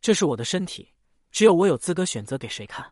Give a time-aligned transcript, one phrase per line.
[0.00, 0.94] 这是我的身体，
[1.30, 2.90] 只有我有资格选择给谁看。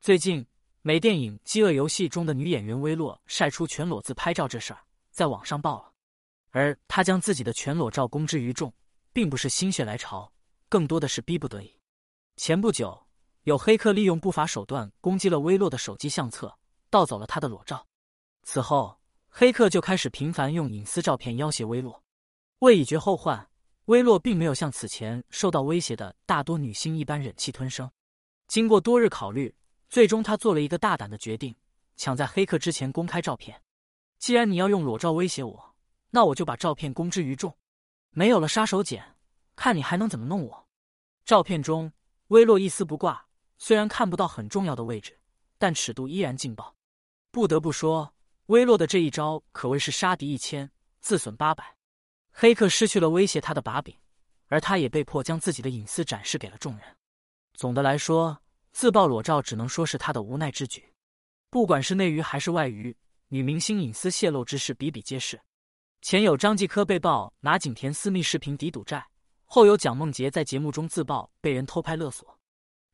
[0.00, 0.44] 最近，
[0.82, 4.80] 美电影《饥饿游戏》中的女演员薇洛晒出全裸自拍照这事儿，
[5.12, 5.92] 在网上爆了。
[6.50, 8.72] 而她将自己的全裸照公之于众，
[9.12, 10.32] 并不是心血来潮，
[10.68, 11.72] 更多的是逼不得已。
[12.34, 13.06] 前不久，
[13.44, 16.52] 有黑客利用不法手段攻击了薇洛的手机相册，
[16.90, 17.86] 盗走了她的裸照。
[18.42, 18.98] 此后，
[19.28, 22.02] 黑客就开始频繁用隐私照片要挟薇洛。
[22.58, 23.48] 为以绝后患，
[23.90, 27.90] 薇洛并没有像此前受到威胁的大多女星一般忍气吞声。
[28.46, 29.52] 经过多日考虑，
[29.88, 31.52] 最终他做了一个大胆的决定：
[31.96, 33.60] 抢在黑客之前公开照片。
[34.20, 35.74] 既然你要用裸照威胁我，
[36.10, 37.52] 那我就把照片公之于众。
[38.10, 39.02] 没有了杀手锏，
[39.56, 40.68] 看你还能怎么弄我？
[41.24, 41.92] 照片中，
[42.28, 43.26] 薇洛一丝不挂，
[43.58, 45.18] 虽然看不到很重要的位置，
[45.58, 46.76] 但尺度依然劲爆。
[47.32, 48.14] 不得不说。
[48.46, 51.79] 威洛的这一招可谓是杀敌一千，自损八百。
[52.32, 53.94] 黑客失去了威胁他的把柄，
[54.48, 56.84] 而他也被迫将自己的隐私展示给了众人。
[57.54, 58.40] 总的来说，
[58.72, 60.84] 自曝裸照只能说是他的无奈之举。
[61.50, 62.96] 不管是内娱还是外娱，
[63.28, 65.40] 女明星隐私泄露之事比比皆是。
[66.00, 69.06] 前有张继科被曝拿景甜私密视频抵赌债，
[69.44, 72.38] 后有蒋梦婕在节目中自曝被人偷拍勒索。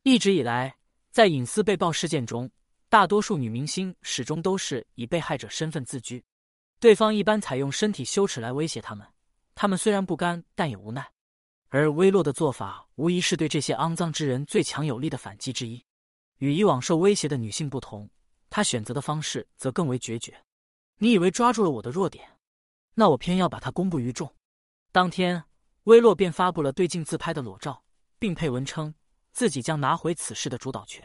[0.03, 0.75] 一直以来，
[1.11, 2.49] 在隐私被曝事件中，
[2.89, 6.23] 大多数女明星始终都是以被害者身份自居，
[6.79, 9.07] 对方一般采用身体羞耻来威胁他们，
[9.59, 11.11] 他们虽然不甘，但也无奈。
[11.69, 15.83] 而薇洛的做法无疑是对这些肮脏之人最强有力的反击之一。
[16.37, 18.07] 与以往受威胁的女性不同，
[18.51, 20.39] 她选择的方式则更为决绝。
[20.99, 22.37] 你以为抓住了我的弱点，
[22.93, 24.31] 那我偏要把它公布于众。
[24.91, 25.43] 当天，
[25.85, 27.83] 薇洛便发布了对镜自拍的裸照，
[28.19, 28.93] 并配文称
[29.31, 31.03] 自己将拿回此事的主导权。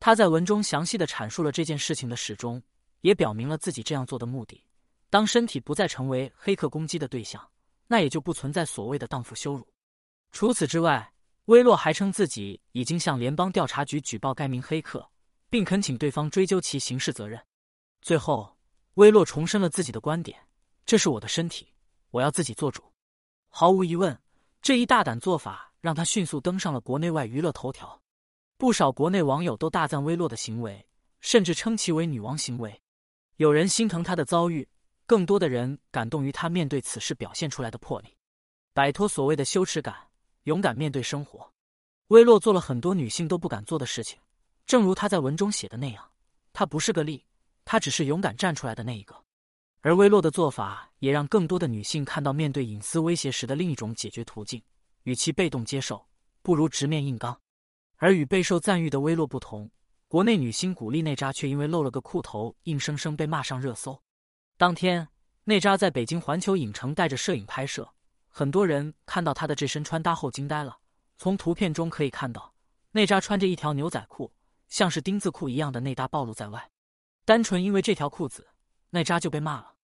[0.00, 2.62] 他在文中详细的阐述了这件事情的始终，
[3.02, 4.64] 也表明了自己这样做的目的。
[5.10, 7.46] 当身体不再成为黑客攻击的对象，
[7.86, 9.66] 那也就不存在所谓的荡妇羞辱。
[10.32, 11.12] 除此之外，
[11.46, 15.08] 威洛还称自己已经向联邦调查局举报该名黑客，
[15.50, 17.40] 并恳请对方追究其刑事责任。
[18.00, 18.56] 最后，
[18.94, 20.38] 威洛重申了自己的观点
[20.86, 21.68] ：“这是我的身体，
[22.10, 22.82] 我要自己做主。”
[23.48, 24.18] 毫无疑问，
[24.62, 28.00] 这一大胆做法让他迅速登上了国内外娱乐头条。
[28.56, 30.86] 不少国内网友都大赞薇洛的行为，
[31.20, 32.80] 甚至称其为“女王行为”。
[33.36, 34.66] 有人心疼她的遭遇，
[35.06, 38.16] 更多的人感动于她面对此事表现出来的魄力，
[38.72, 39.94] 摆脱所谓的羞耻感，
[40.44, 41.52] 勇敢面对生活。
[42.08, 44.18] 薇洛做了很多女性都不敢做的事情，
[44.66, 46.10] 正如她在文中写的那样
[46.52, 47.24] ：“她不是个例，
[47.64, 49.14] 她只是勇敢站出来的那一个。”
[49.80, 54.62] 而薇洛的做法也让更多的女性看到面对隐私威胁时的另一种解决途径：
[55.02, 56.06] 与其被动接受，
[56.40, 57.38] 不如直面硬刚。
[57.96, 59.70] 而与备受赞誉的薇洛不同，
[60.08, 63.98] 国内女星古力娜扎却因为露了个裤头，硬生生被骂上热搜。
[64.56, 65.08] 当天，
[65.44, 67.92] 娜扎在北京环球影城带着摄影拍摄，
[68.28, 70.78] 很多人看到她的这身穿搭后惊呆了。
[71.18, 72.54] 从图片中可以看到，
[72.92, 74.32] 娜扎穿着一条牛仔裤，
[74.68, 76.70] 像是丁字裤一样的内搭暴露在外。
[77.24, 78.46] 单纯因为这条裤子，
[78.90, 79.74] 娜扎就被骂了。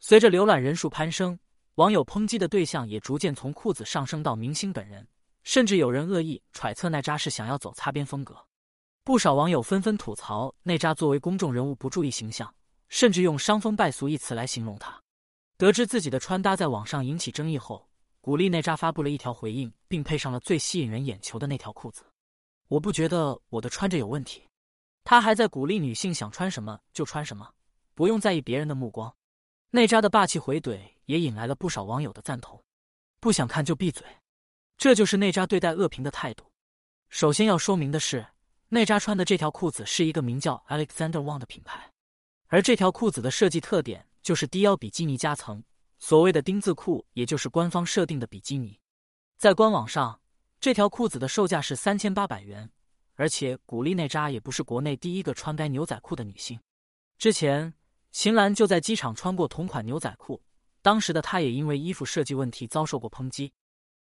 [0.00, 1.38] 随着浏览人数攀升，
[1.76, 5.08] 网友抨击的对象也逐渐从裤子上升到明星本人。
[5.42, 8.36] 甚至有人恶意揣测奈扎是想要走擦边风格，
[9.02, 12.54] 不少网友纷纷吐槽奈扎作为公众人物不注意形象，
[12.90, 15.00] 甚至用“伤风败俗”一词来形容他。
[15.56, 17.88] 得知自己的穿搭在网上引起争议后，
[18.20, 22.04] 古力奈扎发布了一条回应，并配上了最吸引人眼球的那条裤子。
[22.68, 24.42] 我不觉得我的穿着有问题，
[25.04, 27.48] 他还在鼓励女性想穿什么就穿什么，
[27.94, 29.12] 不用在意别人的目光。
[29.70, 32.60] 内扎的霸气回怼也引来了不少网友的赞同。
[33.20, 34.04] 不想看就闭嘴。
[34.76, 36.44] 这就是内扎对待恶评的态度。
[37.10, 38.26] 首先要说明的是，
[38.68, 41.92] 内扎穿的这条裤子是一个名叫 Alexander Wang 的品牌，
[42.52, 45.62] 而这条裤子的设计特点就是低腰比基尼夹层，
[45.98, 48.76] 所谓的丁字裤，也就是官方设定的比基尼。
[49.38, 50.20] 在官网上，
[50.60, 52.68] 这条裤子的售价是三千八百元，
[53.14, 56.58] 而且古力内扎也不是国内第一个穿该牛仔裤的女性。
[57.18, 57.72] 之前，
[58.10, 60.42] 秦岚就在机场穿过同款牛仔裤，
[60.82, 63.52] 当时的她也因为衣服设计问题遭受过抨击。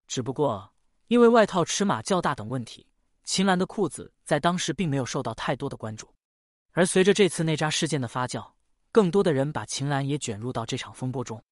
[0.06, 0.72] 只不过
[1.08, 2.87] 因为外套尺码较大等问题，
[3.25, 6.08] 秦岚的裤子在当时并没有受到太多的关注。
[6.78, 8.52] 而随着这次内扎事件的发酵，
[8.92, 11.42] 更多的人把秦岚也卷入到这场风波中。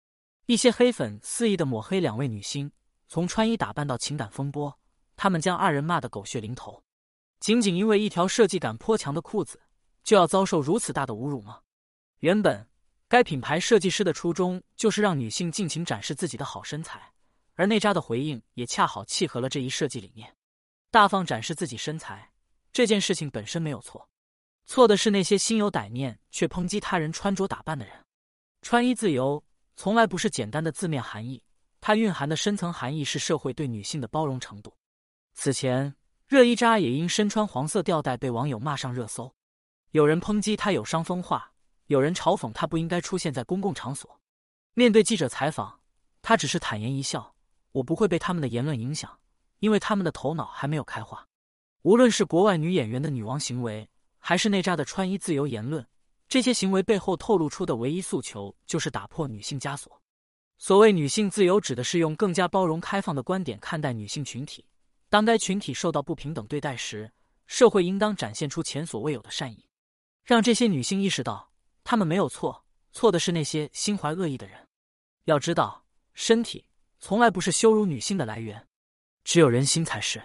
[0.46, 2.70] 一些黑粉肆意的抹黑两位女星，
[3.08, 4.78] 从穿衣打扮到情感风波，
[5.17, 6.81] 他们将二人骂得狗血淋头。
[7.40, 9.61] 仅仅因为一条设计感颇强的裤子，
[10.05, 11.58] 就要遭受如此大的侮辱吗？
[12.20, 12.69] 原本
[13.08, 17.12] 该品牌设计师的初衷就是让女性尽情展示自己的好身材。
[17.55, 20.37] 而内扎的回应也恰好契合了这一设计理念，
[20.93, 22.31] 大方展示自己身材
[22.73, 24.08] 这件事情本身没有错，
[24.67, 27.95] 错的是那些心有歹念却抨击他人穿着打扮的人。
[28.63, 29.43] 穿衣自由
[29.77, 31.41] 从来不是简单的字面含义，
[31.81, 34.77] 它蕴含的深层含义是社会对女性的包容程度。
[35.35, 35.95] 此前，
[36.27, 39.33] 热依扎也因身穿黄色吊带被网友骂上热搜，
[39.93, 41.53] 有人抨击她有伤风化，
[41.87, 44.19] 有人嘲讽她不应该出现在公共场所。
[44.75, 45.79] 面对记者采访，
[46.23, 47.35] 她只是坦言一笑
[47.71, 49.17] ：“我不会被他们的言论影响，
[49.61, 51.25] 因为他们的头脑还没有开化。”
[51.83, 53.89] 无论是国外女演员的女王行为，
[54.28, 55.87] 还是内扎的穿衣自由言论，
[56.26, 60.02] 这些行为背后透露出的唯一诉求就是打破女性枷锁。
[60.58, 64.64] 所谓女性自由，指的是用更加包容开放的观点看待女性群体。
[65.08, 67.08] 当该群体受到不平等对待时，
[67.46, 69.64] 社会应当展现出前所未有的善意，
[70.25, 71.52] 让这些女性意识到
[71.84, 74.58] 她们没有错，错的是那些心怀恶意的人。
[75.26, 75.84] 要知道，
[76.14, 76.67] 身体
[76.99, 78.67] 从来不是羞辱女性的来源，
[79.23, 80.20] 只有人心才是。